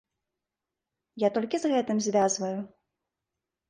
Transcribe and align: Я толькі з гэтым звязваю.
Я 1.25 1.29
толькі 1.37 1.57
з 1.61 1.65
гэтым 1.75 1.97
звязваю. 2.09 2.55